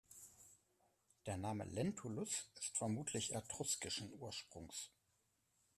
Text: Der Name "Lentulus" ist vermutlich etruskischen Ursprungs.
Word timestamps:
Der 1.27 1.37
Name 1.37 1.63
"Lentulus" 1.65 2.49
ist 2.55 2.75
vermutlich 2.75 3.35
etruskischen 3.35 4.11
Ursprungs. 4.19 4.89